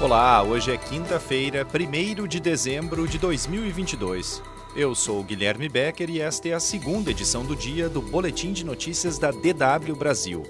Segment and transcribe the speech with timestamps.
[0.00, 4.42] Olá, hoje é quinta-feira, 1 de dezembro de 2022.
[4.74, 8.64] Eu sou Guilherme Becker e esta é a segunda edição do dia do Boletim de
[8.64, 10.42] Notícias da DW Brasil.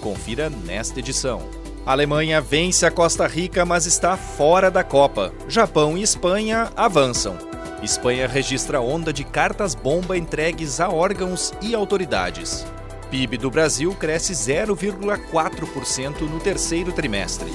[0.00, 1.42] Confira nesta edição.
[1.84, 5.32] A Alemanha vence a Costa Rica, mas está fora da Copa.
[5.48, 7.36] Japão e Espanha avançam.
[7.82, 12.64] Espanha registra onda de cartas-bomba entregues a órgãos e autoridades.
[13.10, 17.50] PIB do Brasil cresce 0,4% no terceiro trimestre.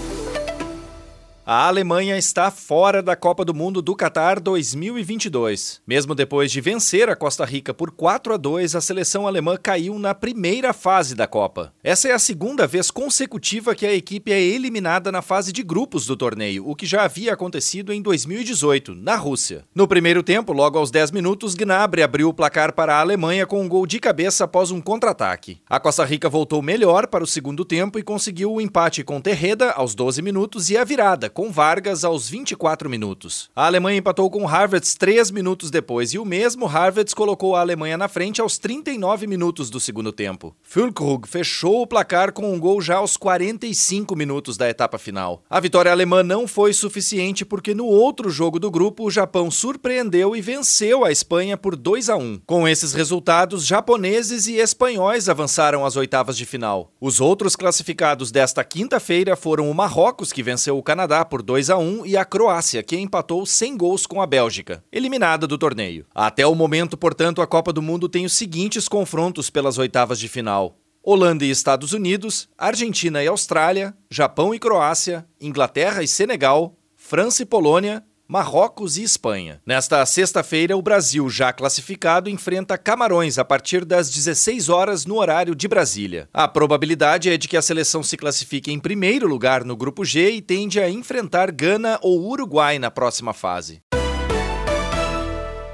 [1.49, 5.79] A Alemanha está fora da Copa do Mundo do Catar 2022.
[5.87, 9.97] Mesmo depois de vencer a Costa Rica por 4 a 2, a seleção alemã caiu
[9.97, 11.71] na primeira fase da Copa.
[11.81, 16.05] Essa é a segunda vez consecutiva que a equipe é eliminada na fase de grupos
[16.05, 19.63] do torneio, o que já havia acontecido em 2018, na Rússia.
[19.73, 23.61] No primeiro tempo, logo aos 10 minutos, Gnabry abriu o placar para a Alemanha com
[23.61, 25.61] um gol de cabeça após um contra-ataque.
[25.69, 29.71] A Costa Rica voltou melhor para o segundo tempo e conseguiu o empate com Terreda
[29.71, 33.47] aos 12 minutos e a virada com Vargas aos 24 minutos.
[33.55, 37.95] A Alemanha empatou com Harvards três minutos depois e o mesmo Harvards colocou a Alemanha
[37.95, 40.55] na frente aos 39 minutos do segundo tempo.
[40.63, 45.43] Füllkrug fechou o placar com um gol já aos 45 minutos da etapa final.
[45.47, 50.35] A vitória alemã não foi suficiente porque no outro jogo do grupo o Japão surpreendeu
[50.35, 52.41] e venceu a Espanha por 2 a 1.
[52.47, 56.91] Com esses resultados, japoneses e espanhóis avançaram às oitavas de final.
[56.99, 61.77] Os outros classificados desta quinta-feira foram o Marrocos, que venceu o Canadá por 2 a
[61.77, 66.05] 1 e a Croácia, que empatou sem gols com a Bélgica, eliminada do torneio.
[66.15, 70.27] Até o momento, portanto, a Copa do Mundo tem os seguintes confrontos pelas oitavas de
[70.27, 77.43] final: Holanda e Estados Unidos, Argentina e Austrália, Japão e Croácia, Inglaterra e Senegal, França
[77.43, 79.61] e Polônia, Marrocos e Espanha.
[79.65, 85.55] Nesta sexta-feira, o Brasil, já classificado, enfrenta Camarões a partir das 16 horas no horário
[85.55, 86.27] de Brasília.
[86.33, 90.31] A probabilidade é de que a seleção se classifique em primeiro lugar no grupo G
[90.31, 93.81] e tende a enfrentar Gana ou Uruguai na próxima fase.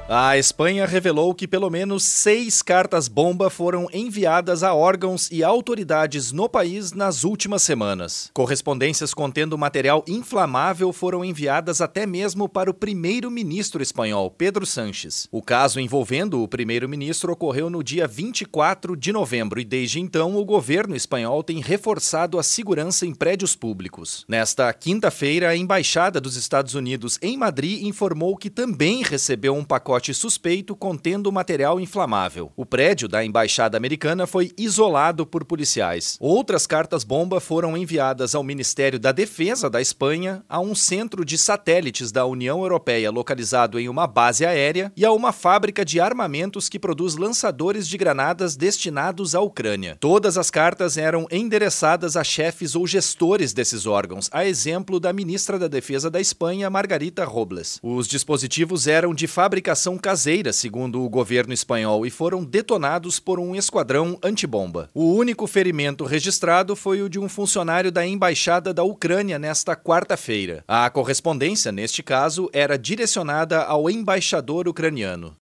[0.09, 6.49] A Espanha revelou que pelo menos seis cartas-bomba foram enviadas a órgãos e autoridades no
[6.49, 8.29] país nas últimas semanas.
[8.33, 15.29] Correspondências contendo material inflamável foram enviadas até mesmo para o primeiro-ministro espanhol, Pedro Sanches.
[15.31, 20.43] O caso envolvendo o primeiro-ministro ocorreu no dia 24 de novembro e desde então o
[20.43, 24.25] governo espanhol tem reforçado a segurança em prédios públicos.
[24.27, 29.92] Nesta quinta-feira, a embaixada dos Estados Unidos em Madrid informou que também recebeu um pacote
[29.93, 32.51] pacote suspeito contendo material inflamável.
[32.55, 36.17] O prédio da embaixada americana foi isolado por policiais.
[36.19, 42.11] Outras cartas-bomba foram enviadas ao Ministério da Defesa da Espanha, a um centro de satélites
[42.11, 46.79] da União Europeia localizado em uma base aérea e a uma fábrica de armamentos que
[46.79, 49.95] produz lançadores de granadas destinados à Ucrânia.
[49.99, 55.59] Todas as cartas eram endereçadas a chefes ou gestores desses órgãos, a exemplo da ministra
[55.59, 57.79] da Defesa da Espanha, Margarita Robles.
[57.83, 63.55] Os dispositivos eram de fabricação caseira, segundo o governo espanhol, e foram detonados por um
[63.55, 64.89] esquadrão antibomba.
[64.93, 70.63] O único ferimento registrado foi o de um funcionário da embaixada da Ucrânia nesta quarta-feira.
[70.67, 75.35] A correspondência, neste caso, era direcionada ao embaixador ucraniano.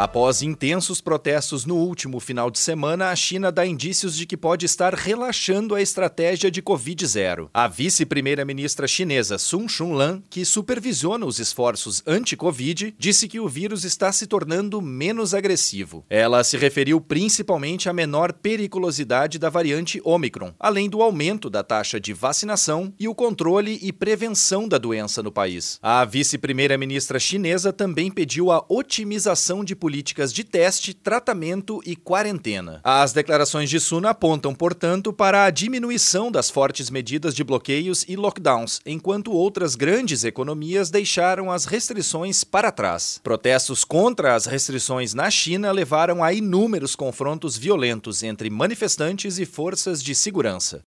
[0.00, 4.64] Após intensos protestos no último final de semana, a China dá indícios de que pode
[4.64, 7.48] estar relaxando a estratégia de Covid-0.
[7.52, 14.12] A vice-primeira-ministra chinesa Sun Chunlan, que supervisiona os esforços anti-Covid, disse que o vírus está
[14.12, 16.04] se tornando menos agressivo.
[16.08, 21.98] Ela se referiu principalmente à menor periculosidade da variante Omicron, além do aumento da taxa
[21.98, 25.80] de vacinação e o controle e prevenção da doença no país.
[25.82, 32.80] A vice-primeira-ministra chinesa também pediu a otimização de políticas de teste, tratamento e quarentena.
[32.84, 38.14] As declarações de Sun apontam, portanto, para a diminuição das fortes medidas de bloqueios e
[38.14, 43.20] lockdowns, enquanto outras grandes economias deixaram as restrições para trás.
[43.22, 50.02] Protestos contra as restrições na China levaram a inúmeros confrontos violentos entre manifestantes e forças
[50.02, 50.82] de segurança.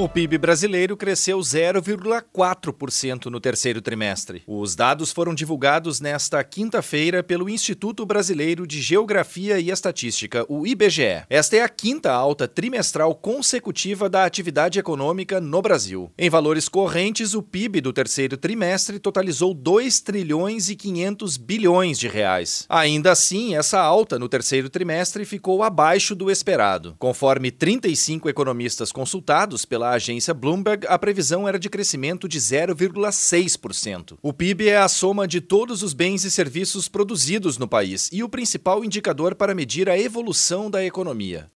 [0.00, 4.42] O PIB brasileiro cresceu 0,4% no terceiro trimestre.
[4.46, 11.24] Os dados foram divulgados nesta quinta-feira pelo Instituto Brasileiro de Geografia e Estatística, o IBGE.
[11.28, 16.10] Esta é a quinta alta trimestral consecutiva da atividade econômica no Brasil.
[16.16, 22.08] Em valores correntes, o PIB do terceiro trimestre totalizou 2 trilhões e 500 bilhões de
[22.08, 22.64] reais.
[22.70, 26.96] Ainda assim, essa alta no terceiro trimestre ficou abaixo do esperado.
[26.98, 34.16] Conforme 35 economistas consultados pela agência Bloomberg, a previsão era de crescimento de 0,6%.
[34.22, 38.22] O PIB é a soma de todos os bens e serviços produzidos no país e
[38.22, 41.48] o principal indicador para medir a evolução da economia.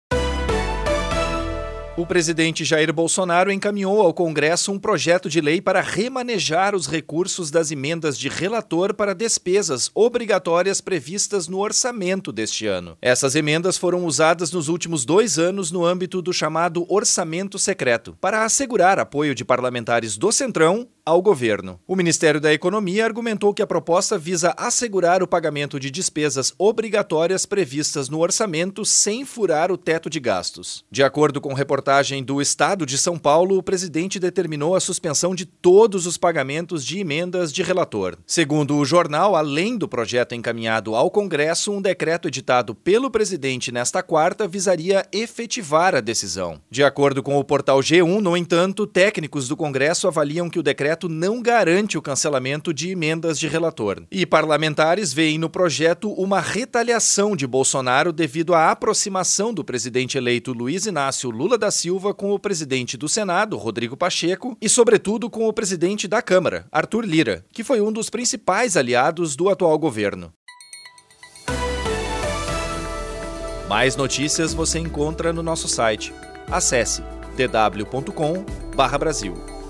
[1.94, 7.50] O presidente Jair Bolsonaro encaminhou ao Congresso um projeto de lei para remanejar os recursos
[7.50, 12.96] das emendas de relator para despesas obrigatórias previstas no orçamento deste ano.
[13.02, 18.42] Essas emendas foram usadas nos últimos dois anos no âmbito do chamado orçamento secreto, para
[18.42, 21.81] assegurar apoio de parlamentares do Centrão ao governo.
[21.87, 27.44] O Ministério da Economia argumentou que a proposta visa assegurar o pagamento de despesas obrigatórias
[27.44, 30.84] previstas no orçamento sem furar o teto de gastos.
[30.90, 35.44] De acordo com reportagem do Estado de São Paulo, o presidente determinou a suspensão de
[35.44, 38.16] todos os pagamentos de emendas de relator.
[38.26, 44.02] Segundo o jornal, além do projeto encaminhado ao Congresso, um decreto editado pelo presidente nesta
[44.02, 46.60] quarta visaria efetivar a decisão.
[46.70, 50.91] De acordo com o portal G1, no entanto, técnicos do Congresso avaliam que o decreto
[50.92, 54.02] projeto não garante o cancelamento de emendas de relator.
[54.10, 60.52] E parlamentares veem no projeto uma retaliação de Bolsonaro devido à aproximação do presidente eleito
[60.52, 65.48] Luiz Inácio Lula da Silva com o presidente do Senado, Rodrigo Pacheco, e, sobretudo, com
[65.48, 70.30] o presidente da Câmara, Arthur Lira, que foi um dos principais aliados do atual governo.
[73.66, 76.12] Mais notícias você encontra no nosso site.
[76.50, 77.02] Acesse
[77.36, 79.62] dw.com/brasil.